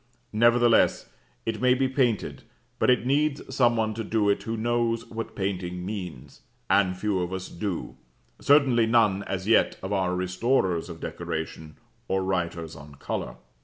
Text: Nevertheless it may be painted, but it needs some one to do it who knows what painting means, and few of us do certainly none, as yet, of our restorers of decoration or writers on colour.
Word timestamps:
Nevertheless 0.33 1.05
it 1.45 1.61
may 1.61 1.75
be 1.75 1.87
painted, 1.87 2.41
but 2.79 2.89
it 2.89 3.05
needs 3.05 3.53
some 3.55 3.75
one 3.75 3.93
to 3.93 4.03
do 4.03 4.29
it 4.31 4.41
who 4.41 4.57
knows 4.57 5.05
what 5.11 5.35
painting 5.35 5.85
means, 5.85 6.41
and 6.71 6.97
few 6.97 7.19
of 7.21 7.31
us 7.31 7.49
do 7.49 7.97
certainly 8.39 8.87
none, 8.87 9.21
as 9.25 9.47
yet, 9.47 9.77
of 9.83 9.93
our 9.93 10.15
restorers 10.15 10.89
of 10.89 10.99
decoration 11.01 11.77
or 12.07 12.23
writers 12.23 12.75
on 12.75 12.95
colour. 12.95 13.35